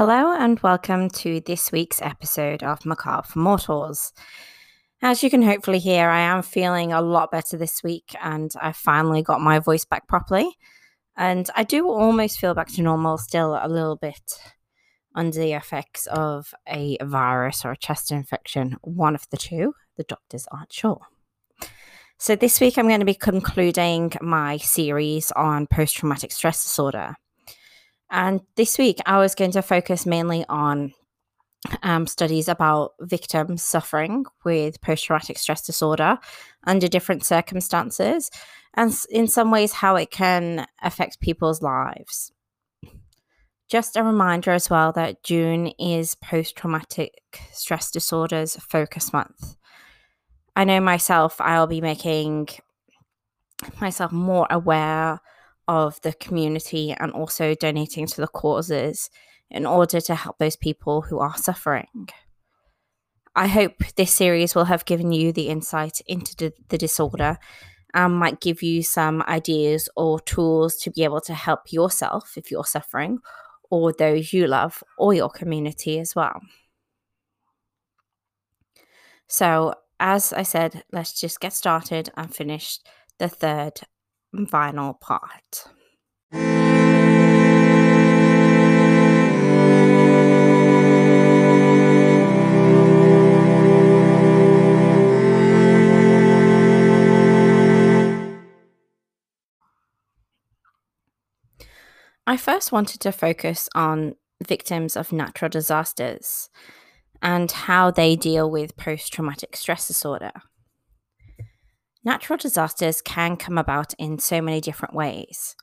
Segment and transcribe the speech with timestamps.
[0.00, 4.14] Hello, and welcome to this week's episode of Macabre for Mortals.
[5.02, 8.72] As you can hopefully hear, I am feeling a lot better this week, and I
[8.72, 10.56] finally got my voice back properly.
[11.18, 14.40] And I do almost feel back to normal, still a little bit
[15.14, 19.74] under the effects of a virus or a chest infection, one of the two.
[19.98, 21.08] The doctors aren't sure.
[22.16, 27.16] So, this week I'm going to be concluding my series on post traumatic stress disorder.
[28.10, 30.92] And this week, I was going to focus mainly on
[31.82, 36.18] um, studies about victims suffering with post traumatic stress disorder
[36.66, 38.30] under different circumstances,
[38.74, 42.32] and in some ways, how it can affect people's lives.
[43.68, 47.12] Just a reminder as well that June is post traumatic
[47.52, 49.56] stress disorders focus month.
[50.56, 52.48] I know myself, I'll be making
[53.80, 55.20] myself more aware
[55.70, 59.08] of the community and also donating to the causes
[59.48, 62.08] in order to help those people who are suffering.
[63.36, 67.38] I hope this series will have given you the insight into the, disorder
[67.94, 72.50] and might give you some ideas or tools to be able to help yourself if
[72.50, 73.20] you're suffering,
[73.70, 76.40] or those you love, or your community as well.
[79.28, 82.80] So, as I said, let's just get started and finish
[83.18, 83.82] the third
[84.48, 85.66] final part.
[102.26, 104.14] I first wanted to focus on
[104.46, 106.48] victims of natural disasters
[107.20, 110.30] and how they deal with post traumatic stress disorder.
[112.02, 115.54] Natural disasters can come about in so many different ways.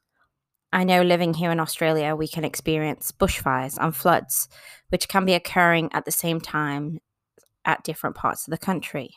[0.72, 4.48] I know living here in Australia, we can experience bushfires and floods,
[4.90, 7.00] which can be occurring at the same time
[7.66, 9.16] at different parts of the country.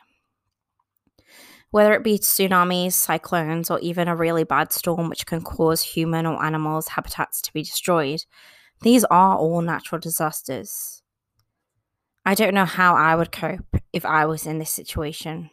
[1.70, 6.24] Whether it be tsunamis, cyclones, or even a really bad storm which can cause human
[6.24, 8.24] or animals' habitats to be destroyed,
[8.82, 11.02] these are all natural disasters.
[12.24, 15.50] I don't know how I would cope if I was in this situation.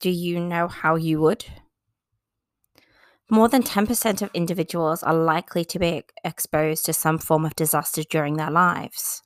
[0.00, 1.44] Do you know how you would?
[3.30, 8.02] More than 10% of individuals are likely to be exposed to some form of disaster
[8.02, 9.22] during their lives.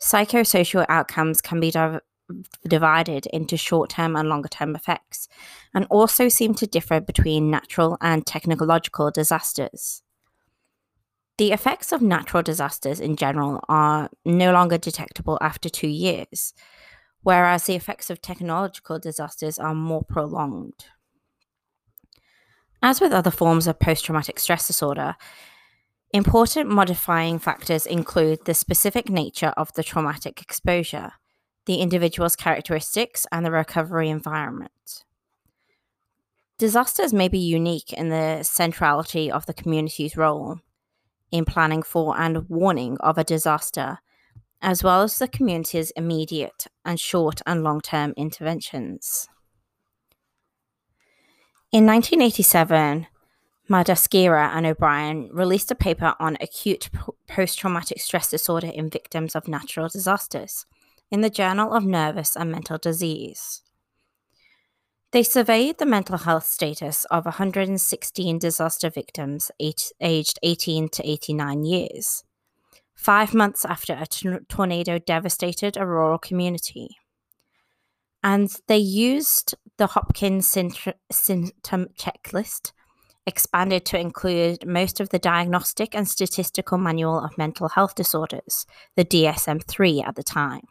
[0.00, 2.00] Psychosocial outcomes can be div-
[2.66, 5.28] divided into short term and longer term effects,
[5.74, 10.02] and also seem to differ between natural and technological disasters.
[11.36, 16.54] The effects of natural disasters in general are no longer detectable after two years,
[17.24, 20.86] whereas the effects of technological disasters are more prolonged.
[22.82, 25.16] As with other forms of post traumatic stress disorder,
[26.12, 31.12] important modifying factors include the specific nature of the traumatic exposure,
[31.64, 35.04] the individual's characteristics, and the recovery environment.
[36.58, 40.60] Disasters may be unique in the centrality of the community's role
[41.32, 43.98] in planning for and warning of a disaster
[44.64, 49.28] as well as the community's immediate and short and long term interventions.
[51.70, 53.06] In 1987,
[53.70, 56.88] Madakasira and O'Brien released a paper on acute
[57.28, 60.64] post traumatic stress disorder in victims of natural disasters
[61.10, 63.62] in the Journal of Nervous and Mental Disease.
[65.12, 72.24] They surveyed the mental health status of 116 disaster victims aged 18 to 89 years
[73.04, 76.96] five months after a t- tornado devastated a rural community.
[78.22, 82.72] And they used the Hopkins symptom checklist,
[83.26, 88.64] expanded to include most of the Diagnostic and Statistical Manual of Mental Health Disorders,
[88.96, 90.62] the DSM 3 at the time,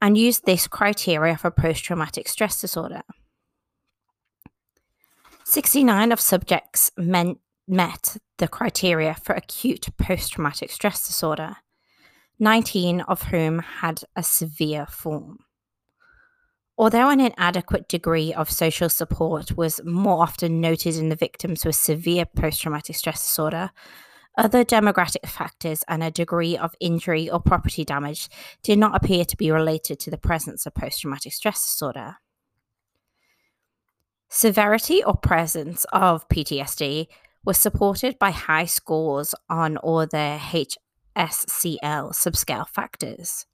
[0.00, 3.02] and used this criteria for post traumatic stress disorder.
[5.44, 7.38] 69 of subjects meant
[7.68, 11.56] met the criteria for acute post traumatic stress disorder,
[12.38, 15.38] 19 of whom had a severe form.
[16.76, 21.74] Although an inadequate degree of social support was more often noted in the victims with
[21.74, 23.70] severe post traumatic stress disorder,
[24.36, 28.28] other demographic factors and a degree of injury or property damage
[28.62, 32.18] did not appear to be related to the presence of post traumatic stress disorder.
[34.28, 37.08] Severity or presence of PTSD
[37.44, 43.46] was supported by high scores on all the HSCL subscale factors.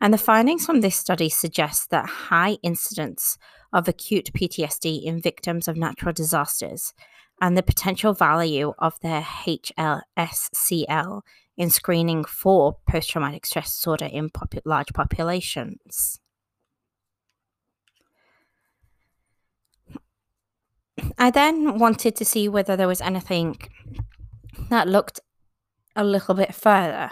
[0.00, 3.38] And the findings from this study suggest that high incidence
[3.72, 6.92] of acute PTSD in victims of natural disasters
[7.40, 11.22] and the potential value of their HLSCL
[11.56, 14.30] in screening for post traumatic stress disorder in
[14.64, 16.20] large populations.
[21.18, 23.58] I then wanted to see whether there was anything
[24.68, 25.20] that looked
[25.94, 27.10] a little bit further.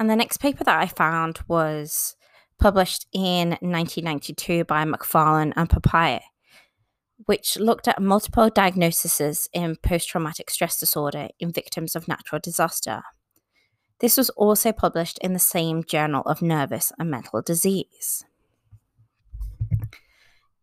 [0.00, 2.16] And the next paper that I found was
[2.58, 6.20] published in 1992 by McFarlane and Papay,
[7.26, 13.02] which looked at multiple diagnoses in post traumatic stress disorder in victims of natural disaster.
[14.00, 18.24] This was also published in the same Journal of Nervous and Mental Disease.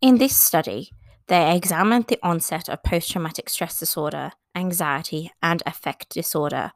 [0.01, 0.91] In this study,
[1.29, 6.71] they examined the onset of post traumatic stress disorder, anxiety, and affect disorder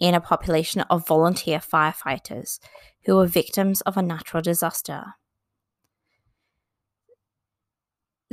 [0.00, 2.58] in a population of volunteer firefighters
[3.04, 5.14] who were victims of a natural disaster.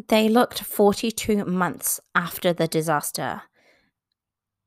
[0.08, 3.44] They looked 42 months after the disaster,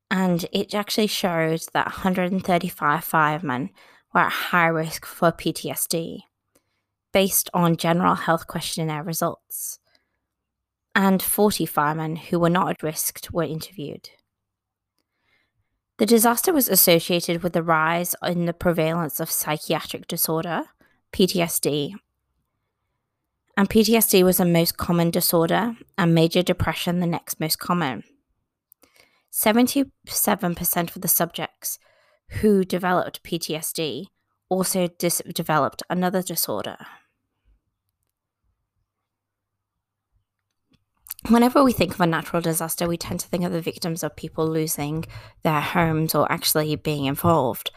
[0.09, 3.71] and it actually showed that 135 firemen
[4.15, 6.21] were at high risk for PTSD
[7.13, 9.81] based on general health questionnaire results
[10.95, 14.11] and 40 firemen who were not at risk were interviewed.
[15.99, 20.65] The disaster was associated with the rise in the prevalence of psychiatric disorder,
[21.13, 21.95] PTSD.
[23.57, 28.03] And PTSD was the most common disorder, and major depression the next most common.
[29.33, 31.79] 77% of the subjects
[32.41, 34.07] who developed PTSD
[34.49, 36.77] also dis- developed another disorder.
[41.29, 44.17] Whenever we think of a natural disaster, we tend to think of the victims of
[44.17, 45.05] people losing
[45.43, 47.71] their homes or actually being involved.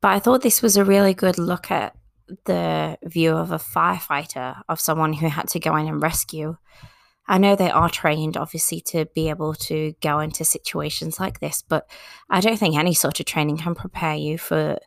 [0.00, 1.96] But I thought this was a really good look at
[2.44, 6.56] the view of a firefighter, of someone who had to go in and rescue.
[7.28, 11.62] I know they are trained, obviously, to be able to go into situations like this,
[11.62, 11.88] but
[12.30, 14.78] I don't think any sort of training can prepare you for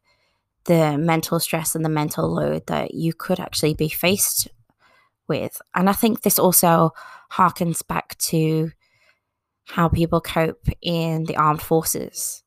[0.66, 4.48] the mental stress and the mental load that you could actually be faced
[5.30, 5.62] with.
[5.74, 6.92] And I think this also
[7.32, 8.72] harkens back to
[9.66, 12.44] how people cope in the armed forces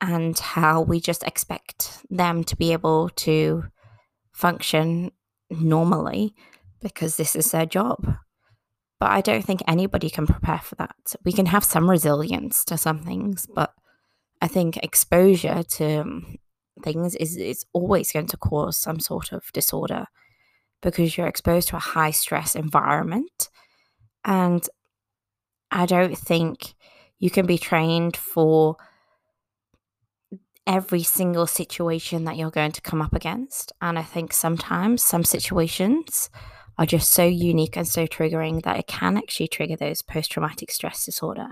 [0.00, 3.64] and how we just expect them to be able to
[4.32, 5.12] function
[5.50, 6.34] normally
[6.80, 8.16] because this is their job.
[8.98, 11.14] But I don't think anybody can prepare for that.
[11.24, 13.72] We can have some resilience to some things, but
[14.42, 16.22] I think exposure to
[16.82, 20.06] things is, is always going to cause some sort of disorder
[20.82, 23.48] because you're exposed to a high stress environment.
[24.24, 24.66] And
[25.70, 26.74] I don't think
[27.18, 28.76] you can be trained for
[30.66, 33.72] every single situation that you're going to come up against.
[33.80, 36.30] And I think sometimes some situations
[36.78, 40.70] are just so unique and so triggering that it can actually trigger those post traumatic
[40.70, 41.48] stress disorder.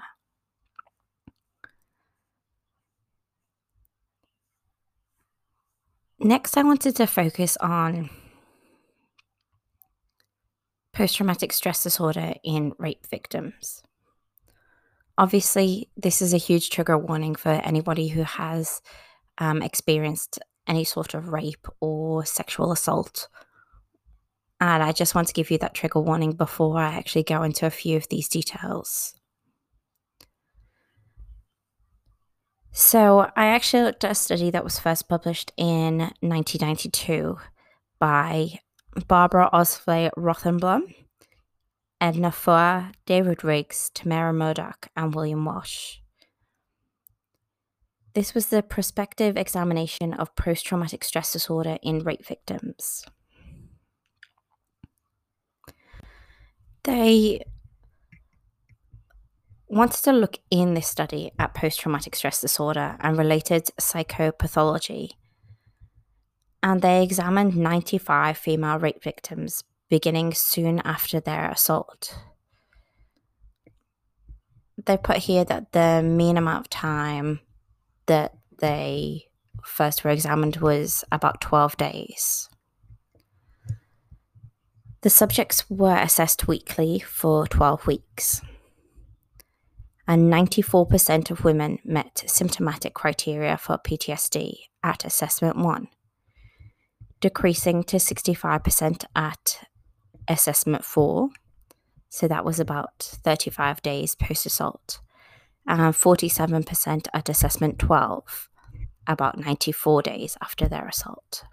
[6.21, 8.11] Next, I wanted to focus on
[10.99, 13.85] post traumatic stress disorder in rape victims.
[15.17, 18.83] Obviously, this is a huge trigger warning for anybody who has
[19.39, 23.29] um, experienced any sort of rape or sexual assault.
[24.61, 27.65] And I just want to give you that trigger warning before I actually go into
[27.65, 29.15] a few of these details.
[32.73, 37.39] So, I actually looked at a study that was first published in 1992
[38.01, 38.59] by
[39.07, 40.95] Barbara Osway Rothenblum,
[42.01, 45.99] Edna Foa, David Riggs, Tamara Murdock, and William Walsh.
[48.15, 53.05] This was the prospective examination of post traumatic stress disorder in rape victims.
[56.85, 57.45] They
[59.69, 65.11] wanted to look in this study at post traumatic stress disorder and related psychopathology
[66.63, 72.19] and they examined 95 female rape victims beginning soon after their assault.
[74.85, 77.41] They put here that the mean amount of time
[78.07, 79.27] that they
[79.65, 82.49] first were examined was about 12 days.
[85.03, 88.41] The subjects were assessed weekly for 12 weeks,
[90.09, 95.89] and 94% of women met symptomatic criteria for PTSD at assessment 1
[97.21, 99.61] decreasing to 65% at
[100.29, 101.31] assessment four.
[102.09, 105.01] So that was about 35 days post assault,
[105.67, 108.49] and 47% at assessment 12,
[109.07, 111.45] about 94 days after their assault.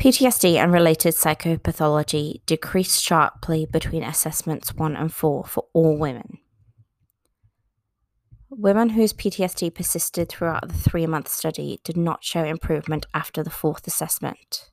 [0.00, 6.39] PTSD and related psychopathology decreased sharply between assessments 1 and 4 for all women.
[8.52, 13.50] Women whose PTSD persisted throughout the three month study did not show improvement after the
[13.50, 14.70] fourth assessment.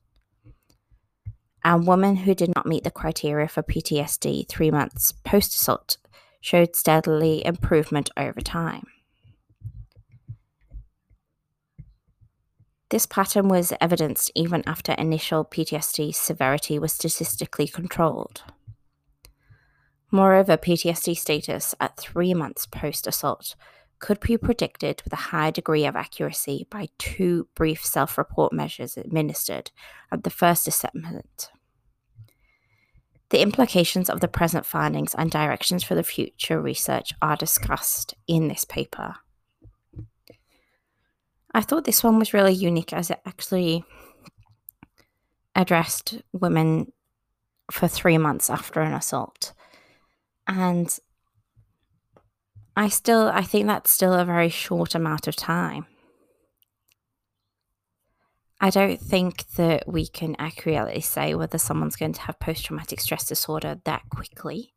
[1.62, 5.96] And women who did not meet the criteria for PTSD three months post assault
[6.40, 8.84] showed steadily improvement over time.
[12.90, 18.42] This pattern was evidenced even after initial PTSD severity was statistically controlled.
[20.10, 23.54] Moreover, PTSD status at three months post assault
[23.98, 28.96] could be predicted with a high degree of accuracy by two brief self report measures
[28.96, 29.70] administered
[30.10, 31.50] at the first assessment.
[33.30, 38.48] The implications of the present findings and directions for the future research are discussed in
[38.48, 39.16] this paper.
[41.52, 43.84] I thought this one was really unique as it actually
[45.54, 46.92] addressed women
[47.70, 49.52] for three months after an assault.
[50.48, 50.98] And
[52.74, 55.86] I still, I think that's still a very short amount of time.
[58.60, 63.00] I don't think that we can accurately say whether someone's going to have post traumatic
[63.00, 64.74] stress disorder that quickly.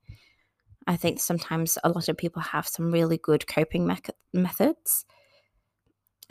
[0.85, 3.97] I think sometimes a lot of people have some really good coping me-
[4.33, 5.05] methods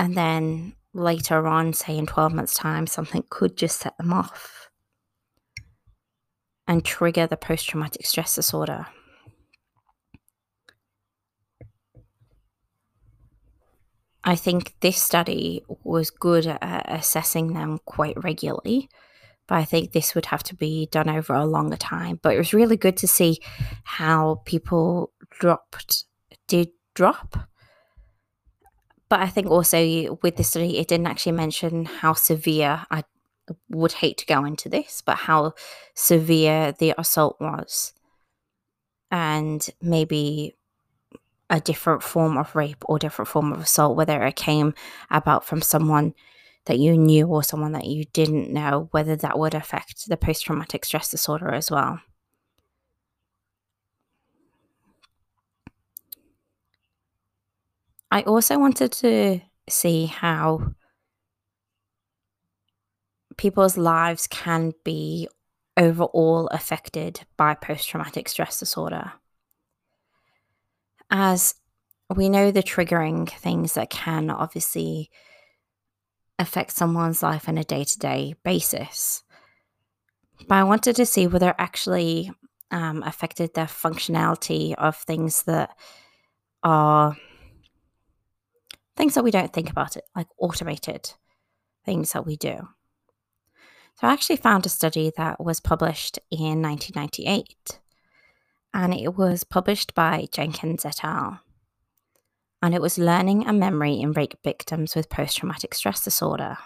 [0.01, 4.71] and then later on, say in 12 months' time, something could just set them off
[6.67, 8.87] and trigger the post traumatic stress disorder.
[14.23, 18.89] I think this study was good at assessing them quite regularly,
[19.47, 22.21] but I think this would have to be done over a longer time.
[22.23, 23.39] But it was really good to see
[23.85, 26.05] how people dropped,
[26.49, 27.51] did drop
[29.11, 32.87] but I think also with the study, it didn't actually mention how severe.
[32.91, 33.03] I
[33.69, 35.55] would hate to go into this, but how
[35.97, 37.93] severe the assault was,
[39.11, 40.55] and maybe
[41.51, 44.73] a different form of rape or different form of assault, whether it came
[45.11, 46.15] about from someone
[46.67, 50.45] that you knew or someone that you didn't know, whether that would affect the post
[50.45, 52.01] traumatic stress disorder as well.
[58.13, 60.75] I also wanted to see how
[63.37, 65.29] people's lives can be
[65.77, 69.13] overall affected by post traumatic stress disorder.
[71.11, 71.55] As
[72.15, 75.11] we know, the triggering things that can obviously
[76.39, 79.23] affect someone's life on a day to day basis.
[80.49, 82.33] But I wanted to see whether it actually
[82.71, 85.77] um, affected the functionality of things that
[86.63, 87.17] are
[88.97, 91.13] things that we don't think about it, like automated
[91.85, 92.69] things that we do.
[93.97, 97.81] So I actually found a study that was published in 1998,
[98.73, 101.41] and it was published by Jenkins et al.
[102.63, 106.59] And it was learning and memory in rape victims with post traumatic stress disorder.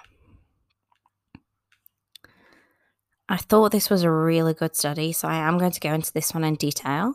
[3.28, 6.12] I thought this was a really good study, so I am going to go into
[6.12, 7.14] this one in detail.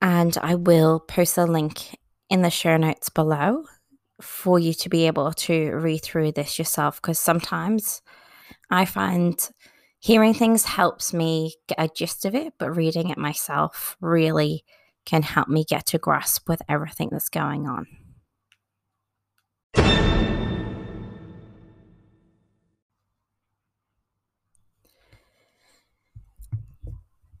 [0.00, 1.98] And I will post the link
[2.30, 3.64] in the show notes below
[4.20, 8.00] for you to be able to read through this yourself because sometimes
[8.70, 9.38] I find
[10.00, 14.64] hearing things helps me get a gist of it, but reading it myself really
[15.04, 17.86] can help me get to grasp with everything that's going on.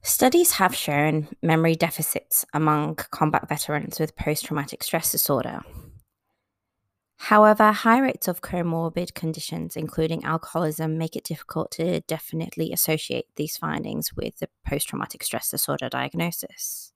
[0.02, 5.62] Studies have shown memory deficits among combat veterans with post traumatic stress disorder.
[7.18, 13.56] However, high rates of comorbid conditions, including alcoholism, make it difficult to definitely associate these
[13.56, 16.92] findings with the post traumatic stress disorder diagnosis.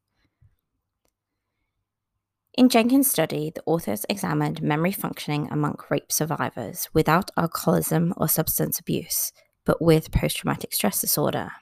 [2.55, 8.79] In Jenkins' study, the authors examined memory functioning among rape survivors without alcoholism or substance
[8.79, 9.33] abuse,
[9.65, 11.53] but with post traumatic stress disorder.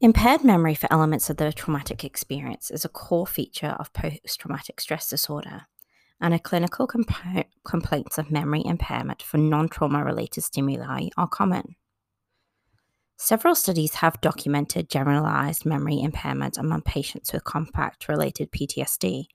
[0.00, 4.80] Impaired memory for elements of the traumatic experience is a core feature of post traumatic
[4.80, 5.62] stress disorder,
[6.20, 11.74] and a clinical comp- complaints of memory impairment for non trauma related stimuli are common.
[13.16, 19.26] Several studies have documented generalized memory impairment among patients with combat related PTSD.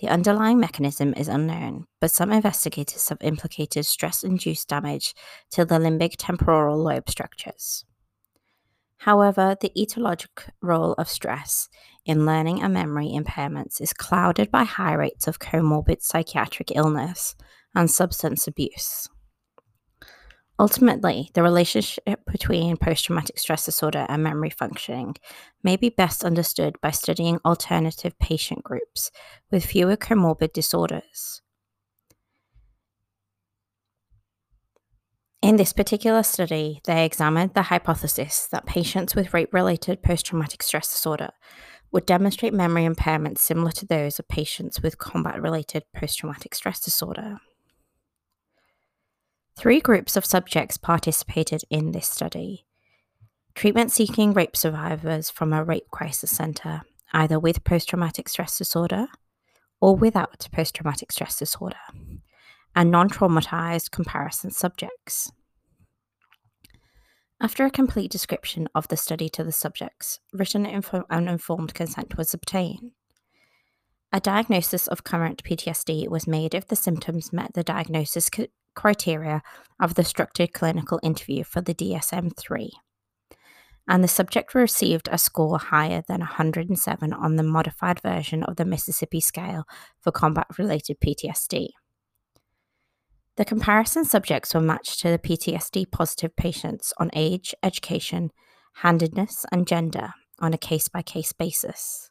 [0.00, 5.14] The underlying mechanism is unknown, but some investigators have implicated stress induced damage
[5.52, 7.86] to the limbic temporal lobe structures.
[8.98, 11.68] However, the etiologic role of stress
[12.04, 17.36] in learning and memory impairments is clouded by high rates of comorbid psychiatric illness
[17.74, 19.08] and substance abuse.
[20.60, 25.14] Ultimately, the relationship between post traumatic stress disorder and memory functioning
[25.62, 29.12] may be best understood by studying alternative patient groups
[29.52, 31.42] with fewer comorbid disorders.
[35.40, 40.62] In this particular study, they examined the hypothesis that patients with rape related post traumatic
[40.64, 41.30] stress disorder
[41.92, 46.80] would demonstrate memory impairments similar to those of patients with combat related post traumatic stress
[46.80, 47.38] disorder.
[49.56, 52.64] Three groups of subjects participated in this study
[53.54, 59.06] treatment seeking rape survivors from a rape crisis center, either with post traumatic stress disorder
[59.80, 61.76] or without post traumatic stress disorder,
[62.78, 65.32] and non traumatized comparison subjects.
[67.40, 72.32] After a complete description of the study to the subjects, written and informed consent was
[72.32, 72.92] obtained.
[74.12, 78.30] A diagnosis of current PTSD was made if the symptoms met the diagnosis
[78.76, 79.42] criteria
[79.80, 82.70] of the structured clinical interview for the DSM 3.
[83.88, 88.64] And the subject received a score higher than 107 on the modified version of the
[88.64, 89.64] Mississippi scale
[90.00, 91.70] for combat related PTSD.
[93.38, 98.32] The comparison subjects were matched to the PTSD positive patients on age, education,
[98.82, 100.08] handedness, and gender
[100.40, 102.10] on a case by case basis.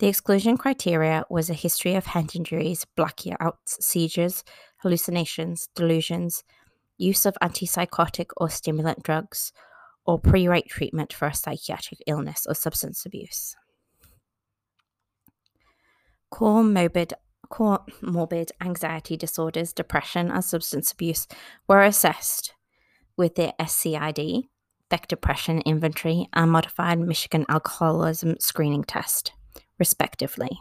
[0.00, 4.44] The exclusion criteria was a history of head injuries, blackouts, seizures,
[4.82, 6.44] hallucinations, delusions,
[6.98, 9.52] use of antipsychotic or stimulant drugs,
[10.04, 13.56] or pre rape treatment for a psychiatric illness or substance abuse.
[16.30, 17.14] Comorbid
[18.60, 21.26] anxiety disorders, depression, and substance abuse
[21.68, 22.54] were assessed
[23.16, 24.48] with the SCID,
[24.88, 29.32] Beck Depression Inventory, and Modified Michigan Alcoholism Screening Test
[29.78, 30.60] respectively.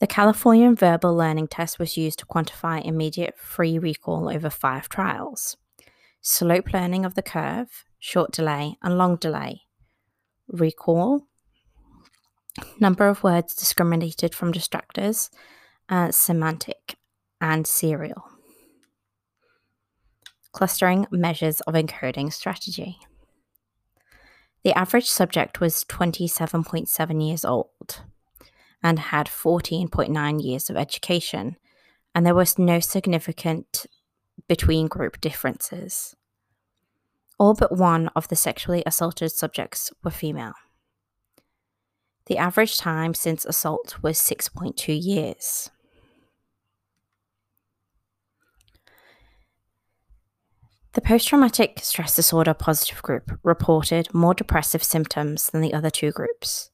[0.00, 5.56] The Californian Verbal Learning Test was used to quantify immediate free recall over five trials
[6.24, 9.62] slope learning of the curve, short delay, and long delay,
[10.46, 11.26] recall,
[12.78, 15.30] number of words discriminated from distractors,
[15.88, 16.96] uh, semantic,
[17.40, 18.24] and serial.
[20.52, 22.98] Clustering measures of encoding strategy.
[24.64, 28.02] The average subject was 27.7 years old
[28.82, 31.56] and had 14.9 years of education,
[32.14, 33.86] and there was no significant
[34.48, 36.14] between group differences.
[37.38, 40.54] All but one of the sexually assaulted subjects were female.
[42.26, 45.70] The average time since assault was 6.2 years.
[50.94, 56.12] The post traumatic stress disorder positive group reported more depressive symptoms than the other two
[56.12, 56.70] groups,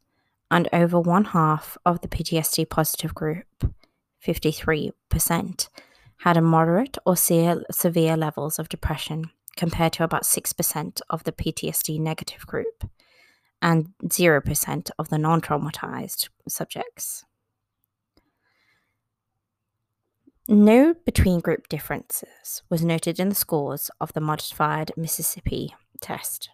[0.51, 3.47] and over one half of the PTSD positive group,
[4.27, 5.69] 53%,
[6.23, 12.01] had a moderate or severe levels of depression, compared to about 6% of the PTSD
[12.01, 12.91] negative group
[13.61, 17.25] and 0% of the non traumatized subjects.
[20.49, 26.49] No between group differences was noted in the scores of the modified Mississippi test.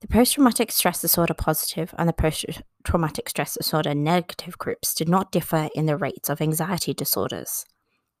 [0.00, 2.44] The post traumatic stress disorder positive and the post
[2.82, 7.64] traumatic stress disorder negative groups did not differ in the rates of anxiety disorders.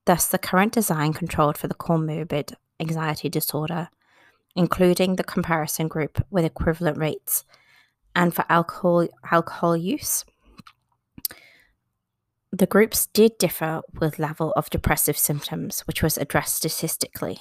[0.06, 3.88] Thus, the current design controlled for the comorbid anxiety disorder,
[4.56, 7.44] including the comparison group with equivalent rates,
[8.14, 10.24] and for alcohol, alcohol use,
[12.52, 17.38] the groups did differ with level of depressive symptoms, which was addressed statistically.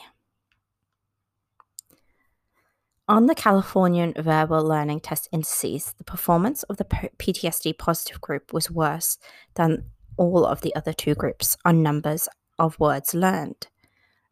[3.08, 8.71] On the Californian Verbal Learning Test indices, the performance of the PTSD positive group was
[8.71, 9.19] worse
[9.56, 9.84] than
[10.17, 13.67] all of the other two groups on numbers of words learned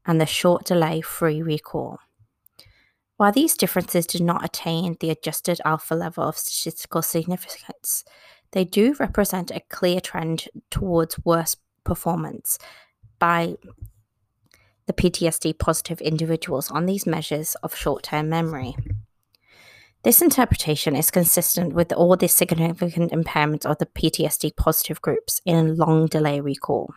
[0.05, 1.99] and the short delay free recall.
[3.21, 8.03] While these differences did not attain the adjusted alpha level of statistical significance,
[8.51, 12.57] they do represent a clear trend towards worse performance
[13.19, 13.57] by
[14.87, 18.75] the PTSD positive individuals on these measures of short term memory.
[20.01, 25.77] This interpretation is consistent with all the significant impairments of the PTSD positive groups in
[25.77, 26.91] long delay recall.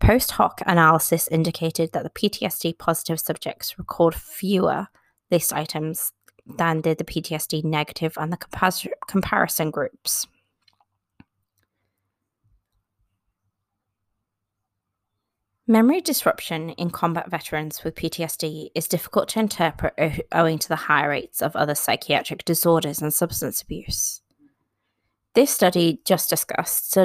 [0.00, 4.88] Post hoc analysis indicated that the PTSD positive subjects recalled fewer
[5.30, 6.12] list items
[6.46, 10.26] than did the PTSD negative and the compar- comparison groups.
[15.66, 19.94] Memory disruption in combat veterans with PTSD is difficult to interpret
[20.30, 24.20] owing to the high rates of other psychiatric disorders and substance abuse.
[25.34, 26.96] This study just discussed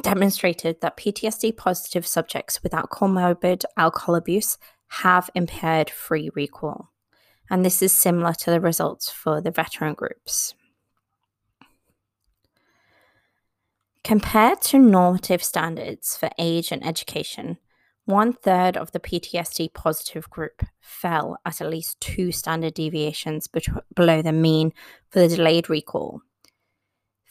[0.00, 4.56] demonstrated that PTSD positive subjects without comorbid alcohol abuse
[4.88, 6.90] have impaired free recall.
[7.50, 10.54] And this is similar to the results for the veteran groups.
[14.02, 17.58] Compared to normative standards for age and education,
[18.06, 23.46] one third of the PTSD positive group fell at at least two standard deviations
[23.94, 24.72] below the mean
[25.10, 26.22] for the delayed recall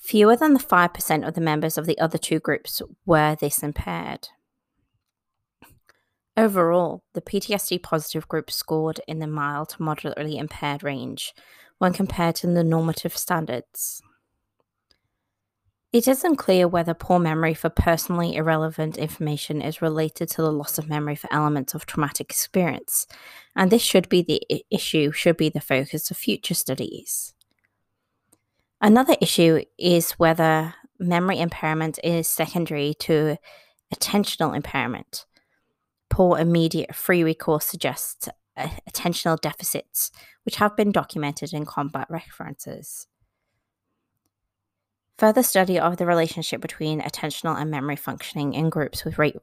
[0.03, 4.27] Fewer than the 5% of the members of the other two groups were this impaired.
[6.35, 11.33] Overall, the PTSD positive group scored in the mild to moderately impaired range
[11.77, 14.01] when compared to the normative standards.
[15.93, 20.77] It isn't clear whether poor memory for personally irrelevant information is related to the loss
[20.77, 23.07] of memory for elements of traumatic experience,
[23.55, 27.33] and this should be the issue, should be the focus of future studies.
[28.83, 33.37] Another issue is whether memory impairment is secondary to
[33.95, 35.25] attentional impairment.
[36.09, 40.11] Poor immediate free recall suggests uh, attentional deficits,
[40.43, 43.07] which have been documented in combat references.
[45.17, 49.37] Further study of the relationship between attentional and memory functioning in groups with rape,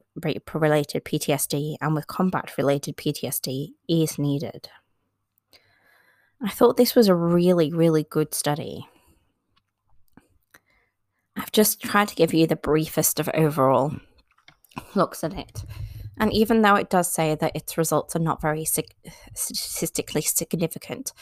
[0.53, 4.69] related PTSD and with combat related PTSD is needed.
[6.43, 8.87] I thought this was a really, really good study.
[11.37, 14.99] I've just tried to give you the briefest of overall hmm.
[14.99, 15.63] looks at it.
[16.17, 18.95] And even though it does say that its results are not very sig-
[19.33, 21.13] statistically significant,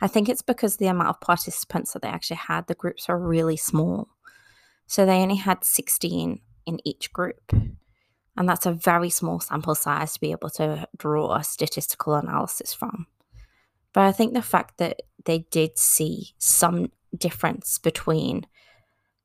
[0.00, 3.18] I think it's because the amount of participants that they actually had, the groups are
[3.18, 4.08] really small.
[4.86, 7.52] So they only had 16 in each group.
[7.52, 12.72] And that's a very small sample size to be able to draw a statistical analysis
[12.72, 13.06] from.
[13.92, 18.46] But I think the fact that they did see some difference between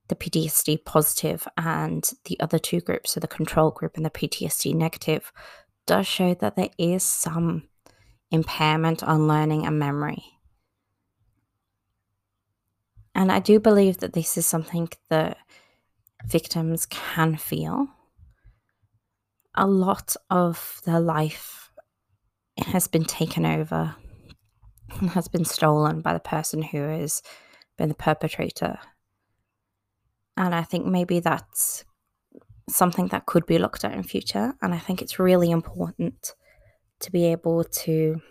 [0.08, 4.74] the PTSD positive and the other two groups, so the control group and the PTSD
[4.76, 5.32] negative,
[5.86, 7.68] does show that there is some
[8.32, 10.24] impairment on learning and memory.
[13.14, 15.38] And I do believe that this is something that
[16.26, 17.88] victims can feel.
[19.56, 21.72] A lot of their life
[22.58, 23.96] has been taken over
[25.00, 27.22] and has been stolen by the person who has
[27.78, 28.80] been the perpetrator.
[30.38, 31.86] And I think maybe that's
[32.70, 34.54] something that could be looked at in future.
[34.62, 36.34] And I think it's really important
[37.00, 38.22] to be able to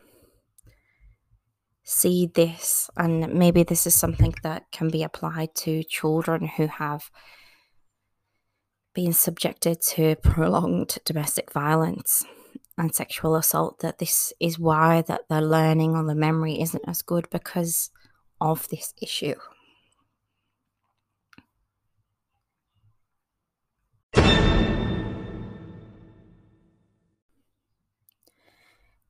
[1.83, 2.91] see this.
[2.97, 7.11] And maybe this is something that can be applied to children who have
[8.95, 12.25] been subjected to prolonged domestic violence
[12.79, 17.03] and sexual assault that this is why that the learning or the memory isn't as
[17.03, 17.91] good because
[18.41, 19.35] of this issue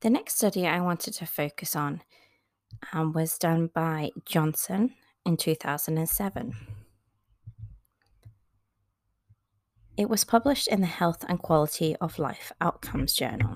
[0.05, 2.03] The next study I wanted to focus on
[2.93, 4.91] um, was done by Johansen
[5.25, 6.53] in 2007.
[9.97, 13.55] It was published in the Health and Quality of Life Outcomes Journal.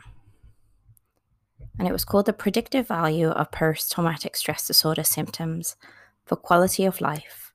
[1.77, 5.75] And it was called The Predictive Value of Post Traumatic Stress Disorder Symptoms
[6.25, 7.53] for Quality of Life,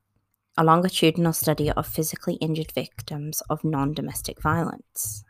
[0.55, 5.25] a longitudinal study of physically injured victims of non domestic violence.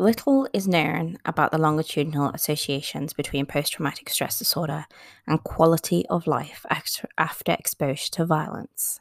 [0.00, 4.86] Little is known about the longitudinal associations between post traumatic stress disorder
[5.26, 9.00] and quality of life after exposure to violence.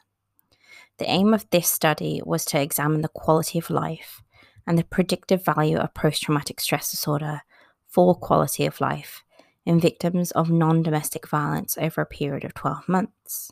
[0.97, 4.23] The aim of this study was to examine the quality of life
[4.65, 7.43] and the predictive value of post traumatic stress disorder
[7.85, 9.23] for quality of life
[9.67, 13.51] in victims of non domestic violence over a period of 12 months.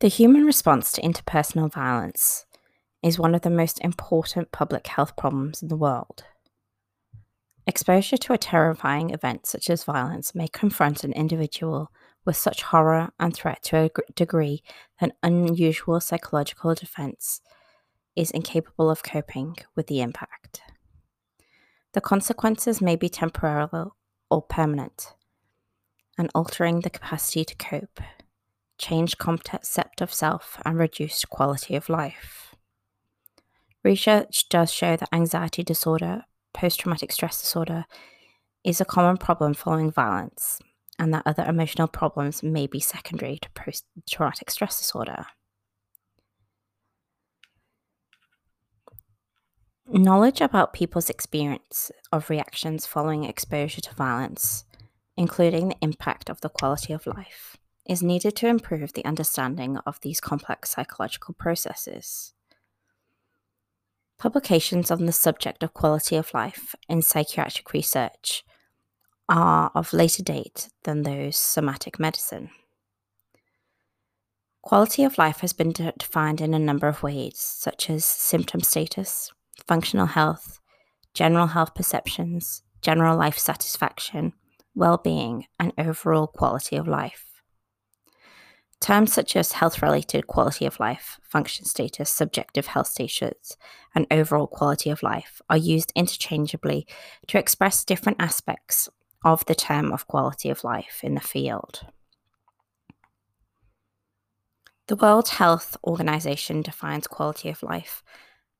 [0.00, 2.46] The human response to interpersonal violence
[3.02, 6.24] is one of the most important public health problems in the world.
[7.66, 11.92] Exposure to a terrifying event such as violence may confront an individual
[12.24, 14.62] with such horror and threat to a degree
[15.02, 17.42] that unusual psychological defense
[18.16, 20.62] is incapable of coping with the impact.
[21.92, 23.96] The consequences may be temporal
[24.30, 25.12] or permanent,
[26.16, 28.00] and altering the capacity to cope
[28.80, 32.54] changed concept of self, and reduced quality of life.
[33.84, 37.84] Research does show that anxiety disorder, post traumatic stress disorder,
[38.64, 40.58] is a common problem following violence,
[40.98, 45.26] and that other emotional problems may be secondary to post traumatic stress disorder.
[49.86, 54.64] Knowledge about people's experience of reactions following exposure to violence,
[55.16, 57.56] including the impact of the quality of life,
[57.90, 62.32] is needed to improve the understanding of these complex psychological processes.
[64.16, 68.44] Publications on the subject of quality of life in psychiatric research
[69.28, 72.50] are of later date than those somatic medicine.
[74.62, 79.32] Quality of life has been defined in a number of ways, such as symptom status,
[79.66, 80.60] functional health,
[81.12, 84.32] general health perceptions, general life satisfaction,
[84.76, 87.29] well being, and overall quality of life.
[88.80, 93.58] Terms such as health related quality of life, function status, subjective health status,
[93.94, 96.86] and overall quality of life are used interchangeably
[97.26, 98.88] to express different aspects
[99.22, 101.82] of the term of quality of life in the field.
[104.86, 108.02] The World Health Organization defines quality of life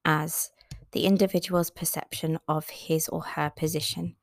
[0.04, 0.50] as
[0.92, 4.16] the individual's perception of his or her position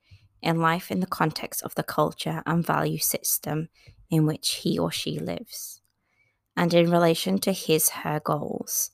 [0.43, 3.69] in life in the context of the culture and value system
[4.11, 5.81] in which he or she lives
[6.57, 8.89] and in relation to his her goals,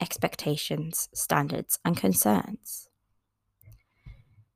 [0.00, 2.88] expectations, standards, and concerns.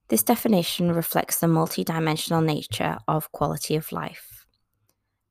[0.08, 4.46] This definition reflects the multidimensional nature of quality of life,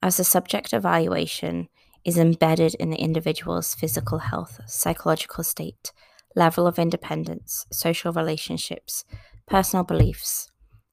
[0.03, 1.69] as the subject evaluation
[2.05, 5.91] is embedded in the individual's physical health, psychological state,
[6.35, 9.03] level of independence, social relationships,
[9.47, 10.51] personal beliefs,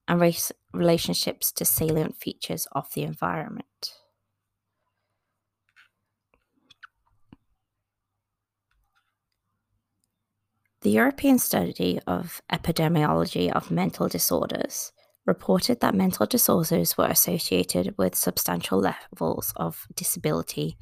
[0.09, 3.93] and race relationships to salient features of the environment.
[10.85, 14.93] The European Study of Epidemiology of Mental Disorders
[15.25, 20.77] reported that mental disorders were associated with substantial levels of disability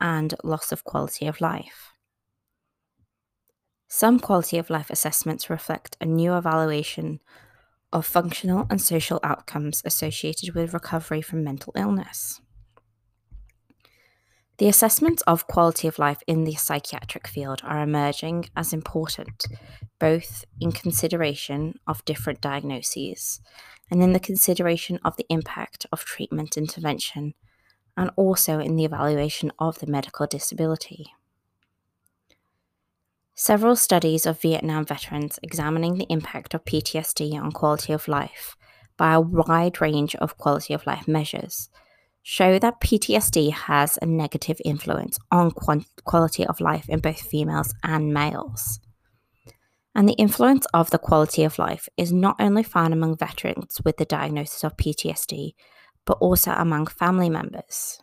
[0.00, 1.92] and loss of quality of life.
[3.86, 7.20] Some quality of life assessments reflect a new evaluation
[7.92, 12.40] of functional and social outcomes associated with recovery from mental illness.
[14.58, 19.46] The assessments of quality of life in the psychiatric field are emerging as important,
[19.98, 23.42] both in consideration of different diagnoses
[23.90, 27.34] and in the consideration of the impact of treatment intervention,
[27.98, 31.12] and also in the evaluation of the medical disability.
[33.34, 38.56] Several studies of Vietnam veterans examining the impact of PTSD on quality of life
[38.96, 41.68] by a wide range of quality of life measures
[42.28, 48.12] show that PTSD has a negative influence on quality of life in both females and
[48.12, 48.80] males.
[49.94, 53.98] And the influence of the quality of life is not only found among veterans with
[53.98, 55.54] the diagnosis of PTSD,
[56.04, 58.02] but also among family members.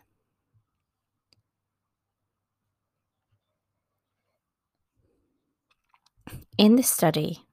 [6.56, 7.44] In this study,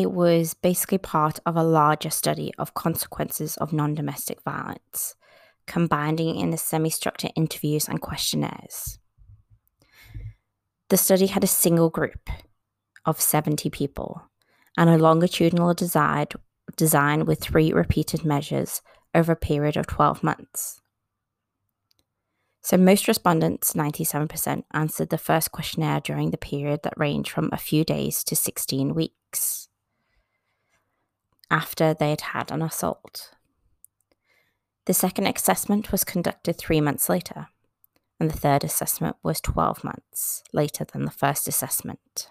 [0.00, 5.14] it was basically part of a larger study of consequences of non domestic violence,
[5.66, 8.98] combining in the semi structured interviews and questionnaires.
[10.88, 12.28] The study had a single group
[13.04, 14.22] of 70 people
[14.76, 16.26] and a longitudinal design,
[16.76, 18.82] design with three repeated measures
[19.14, 20.80] over a period of 12 months.
[22.62, 27.56] So, most respondents, 97%, answered the first questionnaire during the period that ranged from a
[27.56, 29.69] few days to 16 weeks
[31.50, 33.32] after they had had an assault.
[34.86, 37.48] The second assessment was conducted three months later,
[38.18, 42.30] and the third assessment was 12 months later than the first assessment.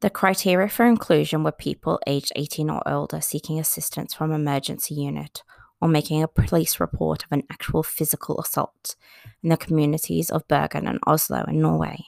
[0.00, 4.94] The criteria for inclusion were people aged 18 or older seeking assistance from an emergency
[4.94, 5.42] unit
[5.80, 8.96] or making a police report of an actual physical assault
[9.42, 12.04] in the communities of Bergen and Oslo in Norway.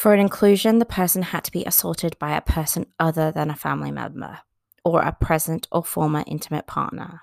[0.00, 3.54] For an inclusion, the person had to be assaulted by a person other than a
[3.54, 4.38] family member
[4.82, 7.20] or a present or former intimate partner.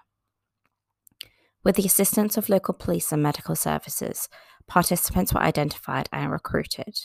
[1.64, 4.30] With the assistance of local police and medical services,
[4.68, 7.00] participants were identified and recruited.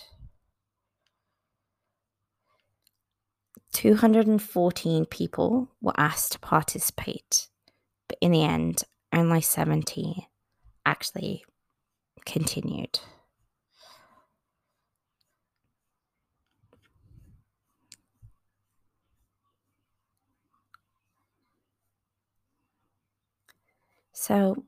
[3.73, 7.49] 214 people were asked to participate,
[8.09, 10.29] but in the end, only 70
[10.85, 11.47] actually
[12.27, 13.01] continued.
[24.23, 24.63] So,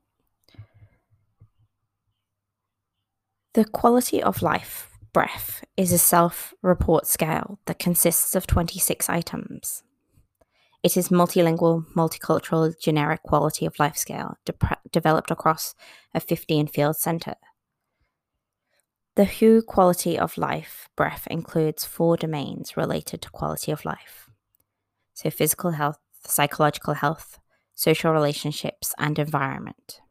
[3.53, 9.83] the quality of life BREF is a self report scale that consists of 26 items.
[10.83, 14.55] It is multilingual, multicultural, generic quality of life scale de-
[14.91, 15.73] developed across
[16.13, 17.35] a 15 field center.
[19.15, 24.29] The WHO quality of life BREF includes four domains related to quality of life.
[25.13, 27.39] So, physical health, psychological health,
[27.75, 30.01] social relationships, and environment.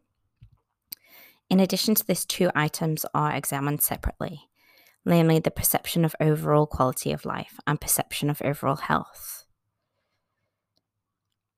[1.50, 4.42] In addition to this, two items are examined separately,
[5.04, 9.44] namely the perception of overall quality of life and perception of overall health.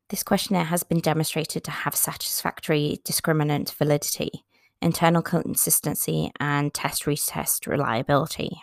[0.09, 4.45] This questionnaire has been demonstrated to have satisfactory discriminant validity
[4.83, 8.63] internal consistency, and test retest reliability.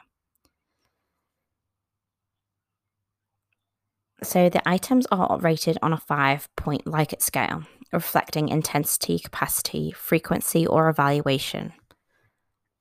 [4.24, 10.66] So the items are rated on a five point Likert scale, reflecting intensity, capacity, frequency,
[10.66, 11.74] or evaluation.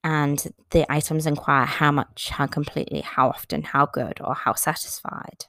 [0.05, 5.46] And the items inquire how much, how completely, how often, how good, or how satisfied.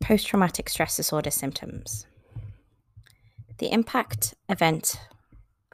[0.00, 2.06] Post traumatic stress disorder symptoms.
[3.58, 5.00] The impact event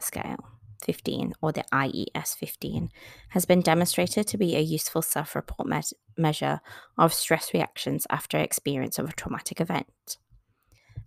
[0.01, 2.91] scale 15 or the IES 15
[3.31, 5.83] has been demonstrated to be a useful self report me-
[6.17, 6.61] measure
[6.99, 10.19] of stress reactions after experience of a traumatic event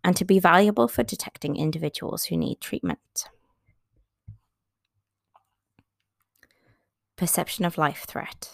[0.03, 3.29] and to be valuable for detecting individuals who need treatment.
[7.15, 8.49] Perception of life threat.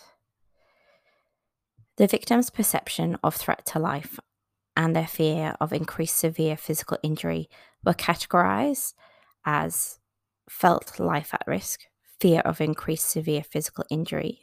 [1.97, 4.19] The victim's perception of threat to life
[4.75, 7.49] and their fear of increased severe physical injury
[7.85, 8.93] were categorized
[9.45, 9.99] as
[10.49, 11.81] felt life at risk,
[12.19, 14.39] fear of increased severe physical injury,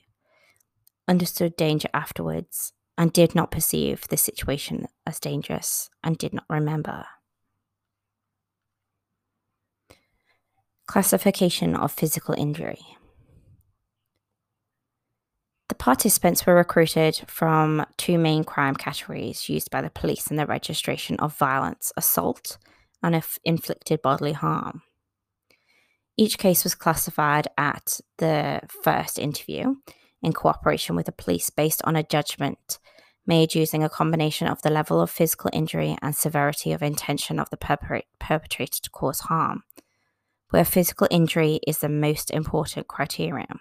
[1.08, 7.06] understood danger afterwards, and did not perceive the situation as dangerous and did not remember.
[10.86, 12.80] Classification of physical injury.
[15.80, 21.16] Participants were recruited from two main crime categories used by the police in the registration
[21.20, 22.58] of violence assault
[23.02, 24.82] and if inflicted bodily harm.
[26.18, 29.76] Each case was classified at the first interview
[30.22, 32.78] in cooperation with the police based on a judgment
[33.26, 37.48] made using a combination of the level of physical injury and severity of intention of
[37.48, 39.62] the perpetrator to cause harm,
[40.50, 43.60] where physical injury is the most important criterion.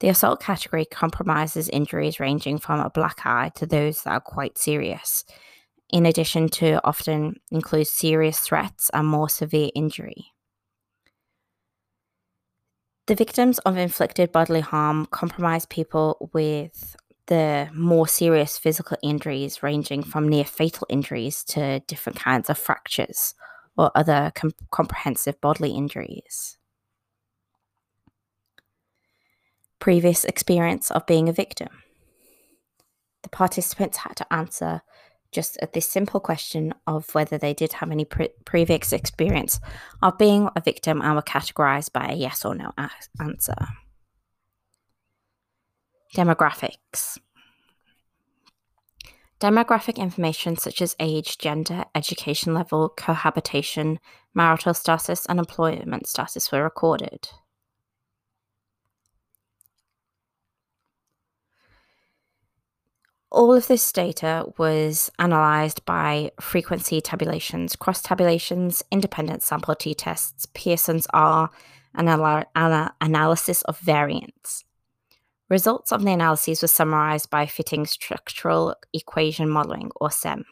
[0.00, 4.58] The assault category compromises injuries ranging from a black eye to those that are quite
[4.58, 5.24] serious,
[5.90, 10.32] in addition to often include serious threats and more severe injury.
[13.06, 20.02] The victims of inflicted bodily harm comprise people with the more serious physical injuries, ranging
[20.02, 23.34] from near fatal injuries to different kinds of fractures
[23.76, 26.58] or other com- comprehensive bodily injuries.
[29.78, 31.68] Previous experience of being a victim.
[33.22, 34.82] The participants had to answer
[35.32, 39.60] just this simple question of whether they did have any pre- previous experience
[40.02, 43.54] of being a victim and were categorized by a yes or no a- answer.
[46.14, 47.18] Demographics.
[49.38, 53.98] Demographic information such as age, gender, education level, cohabitation,
[54.34, 57.28] marital status, and employment status were recorded.
[63.36, 70.46] All of this data was analysed by frequency tabulations, cross tabulations, independent sample t tests,
[70.54, 71.50] Pearson's R,
[71.94, 74.64] and anal- analysis of variance.
[75.50, 80.46] Results of the analyses were summarised by fitting structural equation modelling, or SEM,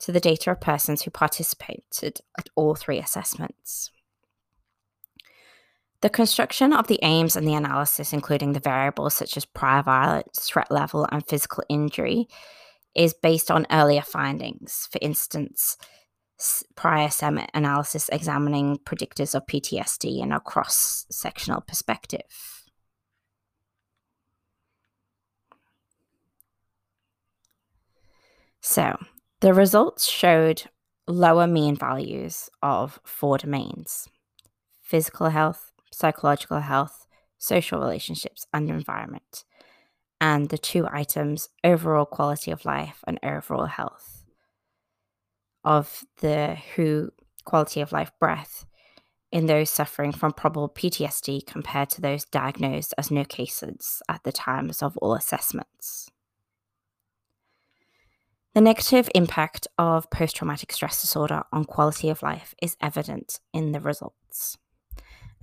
[0.00, 3.90] to the data of persons who participated at all three assessments.
[6.00, 10.46] The construction of the aims and the analysis, including the variables such as prior violence,
[10.48, 12.26] threat level, and physical injury,
[12.94, 14.88] is based on earlier findings.
[14.90, 15.76] For instance,
[16.74, 22.64] prior SEM analysis examining predictors of PTSD in a cross sectional perspective.
[28.62, 28.98] So,
[29.40, 30.64] the results showed
[31.06, 34.08] lower mean values of four domains
[34.90, 37.06] physical health, psychological health,
[37.38, 39.44] social relationships, and environment.
[40.20, 44.24] And the two items overall quality of life and overall health
[45.64, 47.10] of the WHO
[47.44, 48.66] quality of life BREF
[49.32, 54.32] in those suffering from probable PTSD compared to those diagnosed as no cases at the
[54.32, 56.10] times of all assessments.
[58.54, 63.70] The negative impact of post traumatic stress disorder on quality of life is evident in
[63.70, 64.58] the results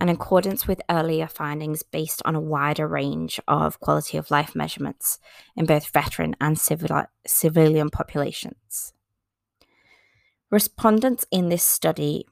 [0.00, 5.18] in accordance with earlier findings based on a wider range of quality of life measurements
[5.56, 8.92] in both veteran and civil, civilian populations.
[10.50, 12.26] Respondents in this study,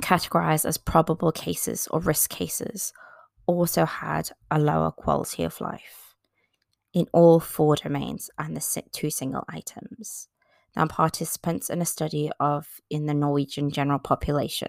[0.00, 2.92] categorized as probable cases or risk cases,
[3.46, 6.14] also had a lower quality of life
[6.92, 10.28] in all four domains and the two single items
[10.74, 14.68] than participants in a study of in the Norwegian general population.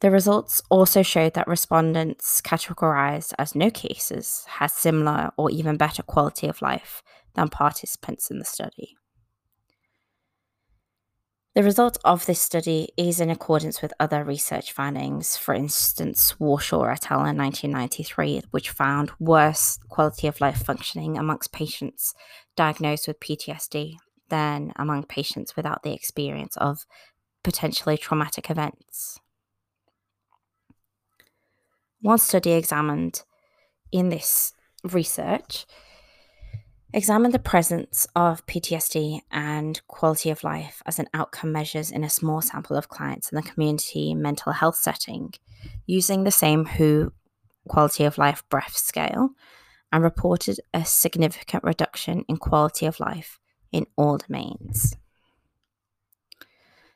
[0.00, 6.02] The results also showed that respondents categorized as no cases had similar or even better
[6.02, 7.02] quality of life
[7.34, 8.96] than participants in the study.
[11.54, 16.92] The result of this study is in accordance with other research findings, for instance, Warshaw
[16.92, 17.24] et al.
[17.24, 22.12] in 1993, which found worse quality of life functioning amongst patients
[22.56, 23.96] diagnosed with PTSD
[24.28, 26.84] than among patients without the experience of
[27.42, 29.18] potentially traumatic events.
[32.06, 33.24] One study examined
[33.90, 34.52] in this
[34.84, 35.66] research
[36.94, 42.08] examined the presence of PTSD and quality of life as an outcome measures in a
[42.08, 45.34] small sample of clients in the community mental health setting
[45.84, 47.12] using the same WHO
[47.66, 49.30] quality of life BREF scale
[49.90, 53.40] and reported a significant reduction in quality of life
[53.72, 54.94] in all domains.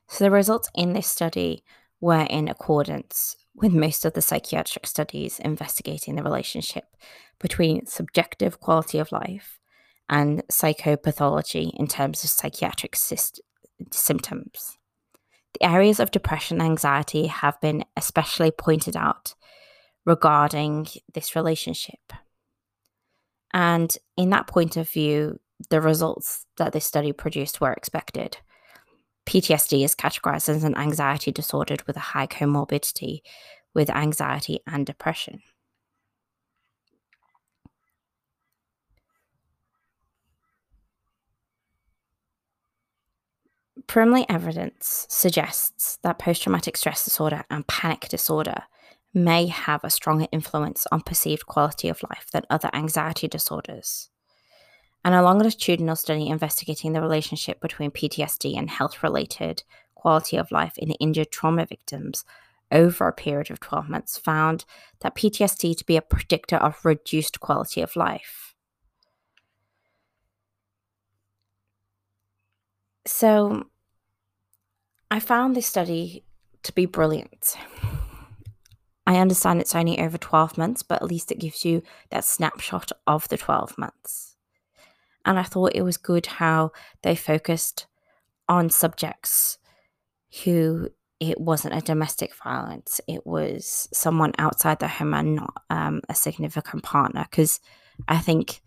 [0.07, 1.65] So the results in this study
[2.01, 6.97] were in accordance with most of the psychiatric studies investigating the relationship
[7.39, 9.59] between subjective quality of life
[10.09, 13.41] and psychopathology in terms of psychiatric syst-
[13.93, 14.79] symptoms.
[15.55, 19.35] The areas of depression and anxiety have been especially pointed out
[20.05, 22.13] regarding this relationship.
[23.53, 28.39] And in that point of view, the results that this study produced were expected.
[29.31, 33.21] PTSD is categorized as an anxiety disorder with a high comorbidity
[33.73, 35.41] with anxiety and depression.
[43.87, 48.65] Preliminary evidence suggests that post traumatic stress disorder and panic disorder
[49.15, 54.11] may have a stronger influence on perceived quality of life than other anxiety disorders
[55.05, 59.63] and a longitudinal study investigating the relationship between PTSD and health related
[59.95, 62.25] quality of life in injured trauma victims
[62.73, 64.65] over a period of 12 months found
[65.01, 68.55] that PTSD to be a predictor of reduced quality of life.
[73.07, 73.65] So
[75.11, 76.25] I found this study
[76.63, 77.57] to be brilliant.
[79.07, 82.93] I understand it's only over 12 months, but at least it gives you that snapshot
[83.07, 84.30] of the 12 months.
[85.25, 87.87] And I thought it was good how they focused
[88.49, 89.59] on subjects
[90.45, 90.89] who
[91.21, 96.15] it wasn't a domestic violence, it was someone outside the home and not um, a
[96.15, 97.27] significant partner.
[97.31, 97.61] Because
[98.09, 98.63] I think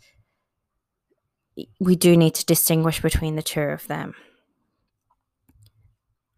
[1.80, 4.14] we do need to distinguish between the two of them.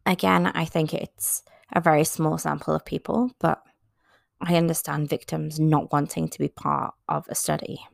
[0.05, 1.43] Again, I think it's
[1.73, 3.61] a very small sample of people, but
[4.41, 7.85] I understand victims not wanting to be part of a study.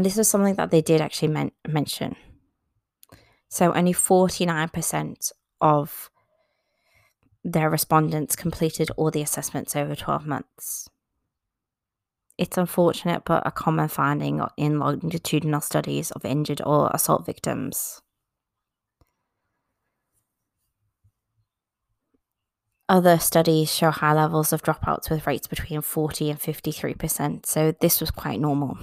[0.00, 2.16] And this was something that they did actually men- mention.
[3.50, 5.30] So only 49%
[5.60, 6.10] of
[7.44, 10.88] their respondents completed all the assessments over 12 months.
[12.38, 18.00] It's unfortunate, but a common finding in longitudinal studies of injured or assault victims.
[22.88, 28.00] Other studies show high levels of dropouts with rates between 40 and 53%, so this
[28.00, 28.78] was quite normal.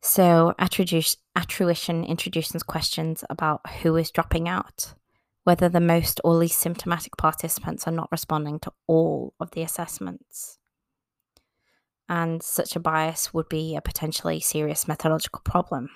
[0.00, 4.94] So, attribution introduces questions about who is dropping out,
[5.44, 10.58] whether the most or least symptomatic participants are not responding to all of the assessments.
[12.08, 15.90] And such a bias would be a potentially serious methodological problem.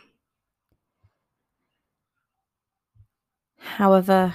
[3.59, 4.35] However,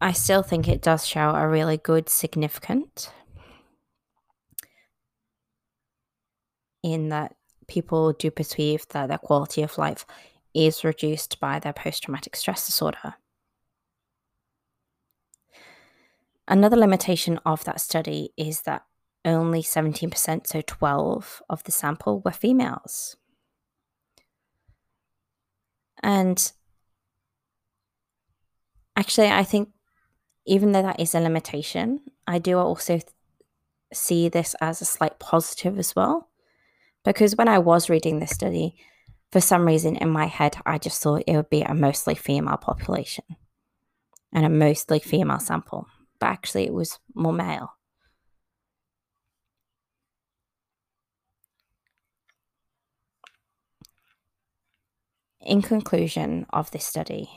[0.00, 3.10] I still think it does show a really good significant
[6.82, 7.34] in that
[7.68, 10.06] people do perceive that their quality of life
[10.54, 13.14] is reduced by their post traumatic stress disorder.
[16.48, 18.84] Another limitation of that study is that
[19.24, 23.16] only 17%, so 12 of the sample, were females.
[26.02, 26.52] And
[28.94, 29.70] actually, I think
[30.46, 33.00] even though that is a limitation, I do also
[33.92, 36.28] see this as a slight positive as well
[37.06, 38.74] because when I was reading this study,
[39.30, 42.56] for some reason in my head, I just thought it would be a mostly female
[42.56, 43.24] population
[44.32, 45.86] and a mostly female sample,
[46.18, 47.70] but actually it was more male.
[55.40, 57.30] In conclusion of this study,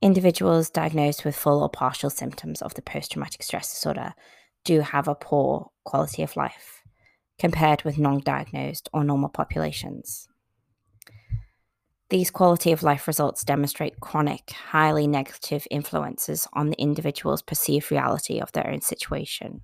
[0.00, 4.14] individuals diagnosed with full or partial symptoms of the post traumatic stress disorder
[4.64, 6.73] do have a poor quality of life
[7.38, 10.28] compared with non diagnosed or normal populations.
[12.10, 18.38] These quality of life results demonstrate chronic, highly negative influences on the individual's perceived reality
[18.38, 19.62] of their own situation.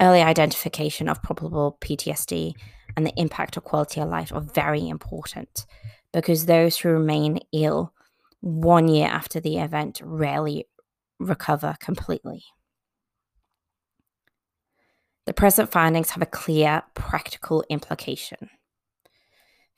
[0.00, 2.54] Early identification of probable PTSD
[2.96, 5.64] and the impact of quality of life are very important
[6.12, 7.94] because those who remain ill
[8.40, 10.66] one year after the event rarely
[11.20, 12.42] recover completely.
[15.26, 18.50] The present findings have a clear practical implication.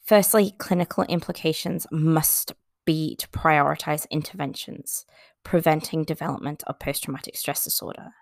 [0.02, 2.52] Firstly, clinical implications must
[2.84, 5.06] be to prioritize interventions
[5.44, 8.12] preventing development of post traumatic stress disorder.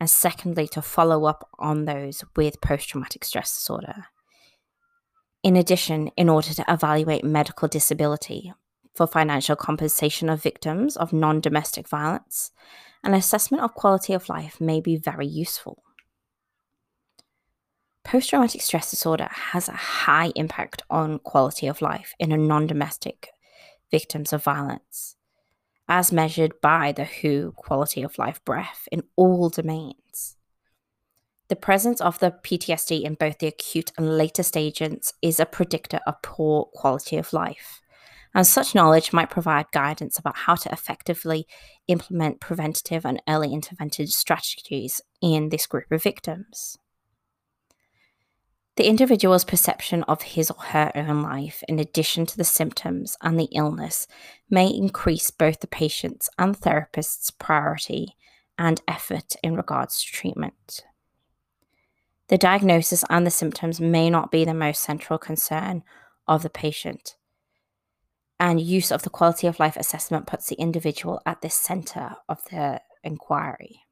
[0.00, 4.06] And secondly, to follow up on those with post traumatic stress disorder.
[5.42, 8.52] In addition, in order to evaluate medical disability
[8.94, 12.50] for financial compensation of victims of non domestic violence,
[13.02, 15.83] an assessment of quality of life may be very useful.
[18.04, 23.30] Post traumatic stress disorder has a high impact on quality of life in non domestic
[23.90, 25.16] victims of violence,
[25.88, 30.36] as measured by the WHO quality of life BREF in all domains.
[31.48, 36.00] The presence of the PTSD in both the acute and later stages is a predictor
[36.06, 37.80] of poor quality of life,
[38.34, 41.46] and such knowledge might provide guidance about how to effectively
[41.88, 46.76] implement preventative and early intervention strategies in this group of victims.
[48.76, 53.38] The individual's perception of his or her own life, in addition to the symptoms and
[53.38, 54.08] the illness,
[54.50, 58.16] may increase both the patient's and therapist's priority
[58.58, 60.84] and effort in regards to treatment.
[62.28, 65.84] The diagnosis and the symptoms may not be the most central concern
[66.26, 67.16] of the patient,
[68.40, 72.44] and use of the quality of life assessment puts the individual at the center of
[72.46, 73.82] the inquiry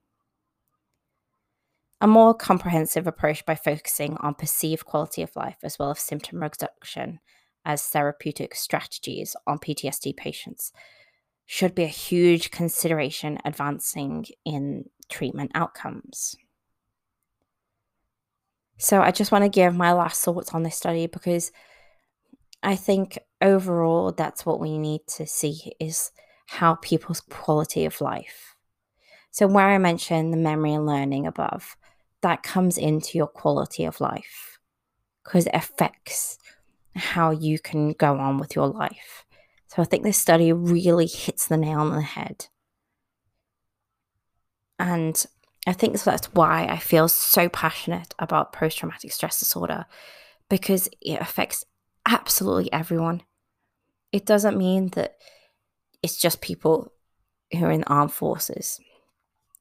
[2.02, 6.42] a more comprehensive approach by focusing on perceived quality of life as well as symptom
[6.42, 7.20] reduction
[7.64, 10.72] as therapeutic strategies on PTSD patients
[11.46, 16.34] should be a huge consideration advancing in treatment outcomes.
[18.78, 21.52] So, I just want to give my last thoughts on this study because
[22.64, 26.10] I think overall that's what we need to see is
[26.46, 28.56] how people's quality of life.
[29.30, 31.76] So, where I mentioned the memory and learning above,
[32.22, 34.58] that comes into your quality of life
[35.24, 36.38] because it affects
[36.94, 39.24] how you can go on with your life.
[39.68, 42.46] So I think this study really hits the nail on the head.
[44.78, 45.24] And
[45.66, 49.86] I think that's why I feel so passionate about post traumatic stress disorder
[50.50, 51.64] because it affects
[52.06, 53.22] absolutely everyone.
[54.10, 55.16] It doesn't mean that
[56.02, 56.92] it's just people
[57.52, 58.80] who are in the armed forces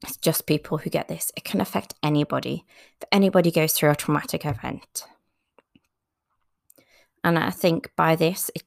[0.04, 1.32] it's just people who get this.
[1.38, 2.66] It can affect anybody.
[3.00, 5.06] If anybody goes through a traumatic event.
[7.24, 8.64] And I think by this, it,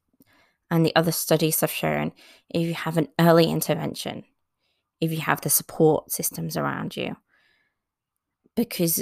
[0.70, 2.12] and the other studies have shown,
[2.50, 4.24] if you have an early intervention,
[5.00, 7.16] if you have the support systems around you,
[8.54, 9.00] because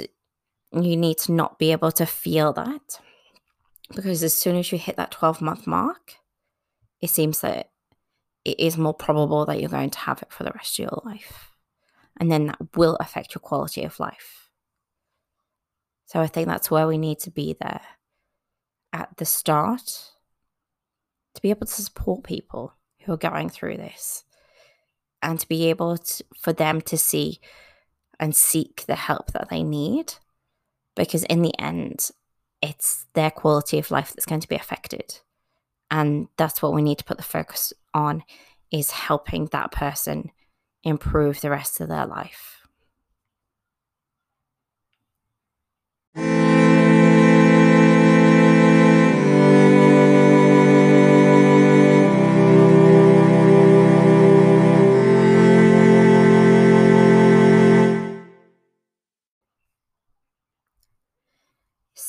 [0.71, 2.99] you need to not be able to feel that.
[3.95, 6.15] Because as soon as you hit that 12 month mark,
[6.99, 7.69] it seems that
[8.43, 11.01] it is more probable that you're going to have it for the rest of your
[11.05, 11.52] life
[12.23, 14.49] and then that will affect your quality of life.
[16.05, 17.81] So I think that's where we need to be there
[18.93, 20.13] at the start
[21.33, 24.23] to be able to support people who are going through this
[25.21, 27.41] and to be able to, for them to see
[28.21, 30.13] and seek the help that they need
[30.95, 32.09] because in the end
[32.61, 35.19] it's their quality of life that's going to be affected
[35.91, 38.23] and that's what we need to put the focus on
[38.71, 40.31] is helping that person
[40.83, 42.53] improve the rest of their life.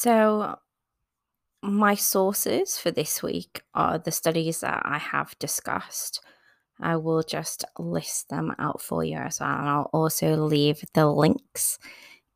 [0.04, 0.58] So,
[1.62, 6.20] my sources for this week are the studies that I have discussed
[6.80, 9.50] I will just list them out for you as well.
[9.50, 11.78] And I'll also leave the links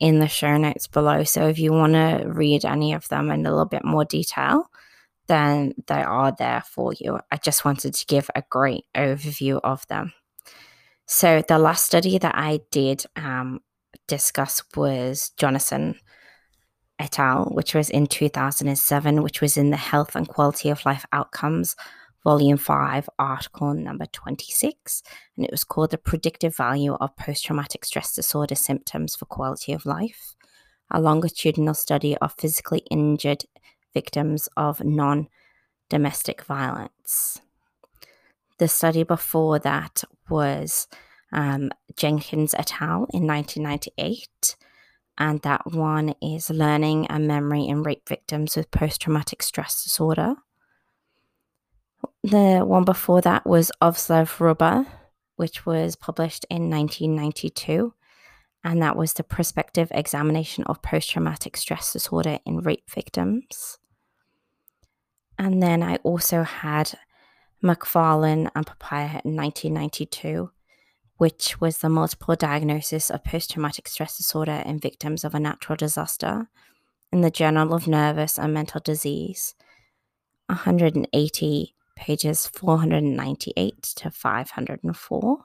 [0.01, 1.25] in the show notes below.
[1.25, 4.71] So if you want to read any of them in a little bit more detail,
[5.27, 7.19] then they are there for you.
[7.31, 10.13] I just wanted to give a great overview of them.
[11.07, 13.61] So, the last study that I did um,
[14.07, 15.97] discuss was Johansen
[16.99, 21.07] et al., which was in 2007, which was in the Health and Quality of Life
[21.13, 21.77] Outcomes,
[22.25, 25.03] Volume 5, Article number 26.
[25.37, 29.73] And it was called The Predictive Value of Post Traumatic Stress Disorder Symptoms for Quality
[29.73, 30.35] of Life,
[30.91, 33.45] a longitudinal study of physically injured
[33.95, 35.29] victims of non
[35.89, 37.41] domestic violence.
[38.59, 40.89] The study before that was
[41.33, 43.07] um, Jenkins et al.
[43.11, 44.57] in 1998
[45.19, 50.37] and that one is learning and memory in rape victims with post traumatic stress disorder.
[52.31, 54.87] The one before that was Ovslav Ruba,
[55.37, 57.95] which was published in 1992,
[58.63, 63.79] and that was the prospective examination of post traumatic stress disorder in rape victims.
[65.39, 66.99] And then I also had
[67.65, 70.51] McFarlane and Papay in 1992,
[71.17, 75.77] which was the multiple diagnosis of post traumatic stress disorder in victims of a natural
[75.77, 76.51] disaster
[77.11, 79.55] in the Journal of Nervous and Mental Disease,
[80.49, 85.39] 180 pages 498 to 504.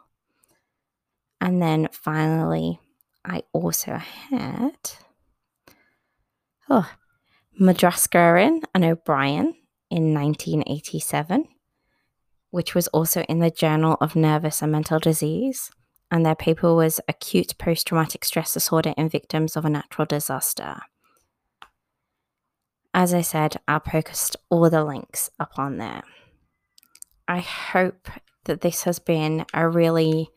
[1.42, 2.80] And then finally,
[3.26, 4.78] I also had
[6.70, 6.90] oh,
[7.60, 9.56] Madakasira and O'Brien
[9.90, 11.48] in 1987
[12.54, 15.72] which was also in the Journal of Nervous and Mental Disease.
[16.12, 20.82] And their paper was Acute Post Traumatic Stress Disorder in Victims of a Natural Disaster.
[22.94, 26.04] As I said, I'll post all the links up on there.
[27.28, 28.10] I hope
[28.46, 30.30] that this has been a really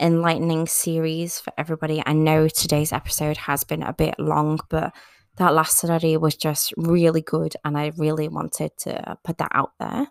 [0.00, 2.02] enlightening series for everybody.
[2.04, 4.94] I know today's episode has been a bit long, but
[5.36, 9.72] that last study was just really good, and I really wanted to put that out
[9.78, 10.08] there.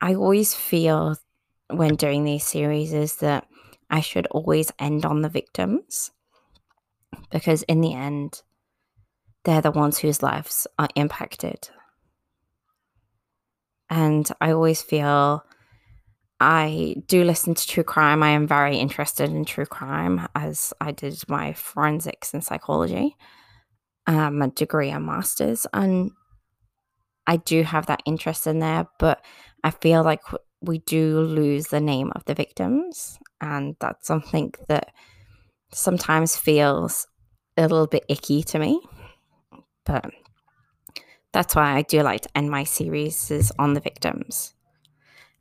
[0.00, 1.16] I always feel
[1.68, 3.46] when doing these series is that
[3.90, 6.10] I should always end on the victims
[7.30, 8.42] because in the end,
[9.44, 11.68] they're the ones whose lives are impacted.
[13.90, 15.44] And I always feel
[16.38, 18.22] I do listen to true crime.
[18.22, 23.16] I am very interested in true crime as I did my forensics and psychology,
[24.06, 25.66] um, a degree and master's.
[25.74, 26.12] And
[27.26, 29.22] I do have that interest in there, but
[29.62, 30.22] I feel like
[30.62, 33.18] we do lose the name of the victims.
[33.40, 34.92] And that's something that
[35.72, 37.06] sometimes feels
[37.56, 38.80] a little bit icky to me.
[39.84, 40.10] But
[41.32, 44.54] that's why I do like to end my series on the victims.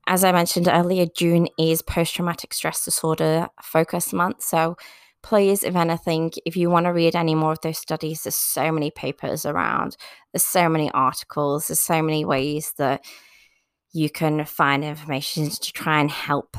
[0.08, 4.42] As I mentioned earlier, June is post traumatic stress disorder focus month.
[4.42, 4.76] So
[5.22, 8.72] please, if anything, if you want to read any more of those studies, there's so
[8.72, 9.98] many papers around,
[10.32, 13.06] there's so many articles, there's so many ways that
[13.92, 16.58] you can find information to try and help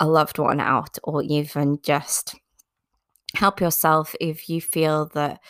[0.00, 2.36] a loved one out or even just
[3.34, 5.40] help yourself if you feel that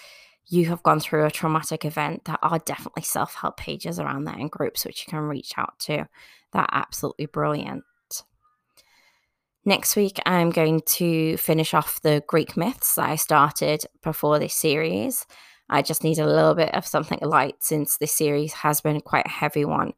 [0.48, 4.48] you have gone through a traumatic event there are definitely self-help pages around that in
[4.48, 6.08] groups which you can reach out to.
[6.52, 7.84] That are absolutely brilliant.
[9.64, 14.54] Next week i'm going to finish off the greek myths that i started before this
[14.54, 15.26] series.
[15.70, 19.26] I just need a little bit of something light since this series has been quite
[19.26, 19.92] a heavy one.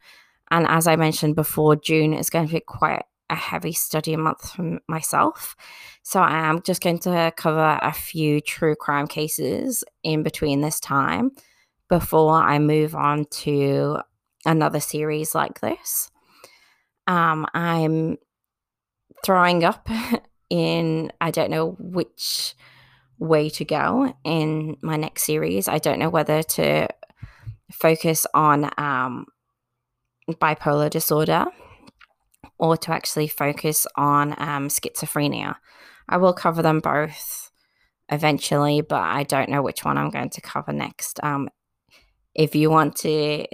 [0.51, 4.53] And as I mentioned before, June is going to be quite a heavy study month
[4.53, 5.57] for myself.
[6.03, 10.81] So I am just going to cover a few true crime cases in between this
[10.81, 11.31] time
[11.89, 13.99] before I move on to
[14.45, 16.11] another series like this.
[17.07, 18.19] Um, I'm
[19.25, 19.89] throwing up
[20.51, 22.55] in, I don't know which
[23.19, 25.69] way to go in my next series.
[25.69, 26.89] I don't know whether to
[27.71, 29.27] focus on um,
[30.29, 31.47] bipolar disorder
[32.61, 35.57] or to actually focus on um, schizophrenia.
[36.09, 37.51] I will cover them both
[38.11, 41.19] eventually, but I don't know which one I'm going to cover next.
[41.23, 41.49] Um,
[42.35, 43.47] if you want to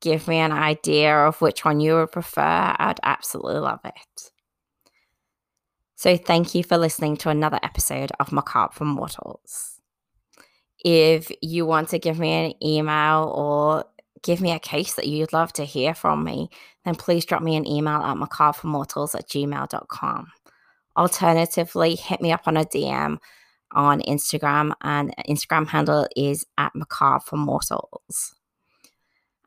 [0.00, 4.30] give me an idea of which one you would prefer, I'd absolutely love it.
[5.94, 9.78] So, thank you for listening to another episode of Macabre for Mortals.
[10.82, 13.84] If you want to give me an email or
[14.22, 16.50] give me a case that you'd love to hear from me,
[16.84, 20.26] then please drop me an email at macabreformortals at gmail.com.
[20.96, 23.18] Alternatively, hit me up on a DM
[23.72, 28.34] on Instagram, and Instagram handle is at macabre for mortals.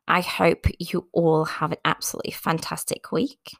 [0.08, 3.56] I hope you all have an absolutely fantastic week.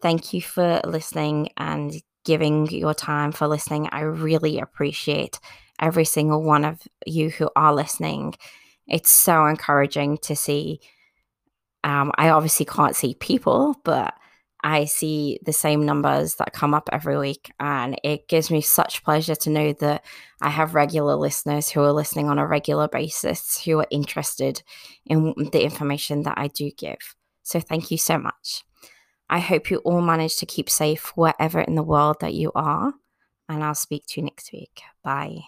[0.00, 3.88] Thank you for listening and giving your time for listening.
[3.90, 5.40] I really appreciate
[5.80, 8.34] every single one of you who are listening
[8.88, 10.80] It's so encouraging to see.
[11.84, 14.14] Um, I obviously can't see people, but
[14.64, 17.52] I see the same numbers that come up every week.
[17.60, 20.04] And it gives me such pleasure to know that
[20.40, 24.62] I have regular listeners who are listening on a regular basis who are interested
[25.06, 27.14] in the information that I do give.
[27.42, 28.64] So thank you so much.
[29.30, 32.94] I hope you all manage to keep safe wherever in the world that you are.
[33.48, 34.82] And I'll speak to you next week.
[35.04, 35.44] Bye.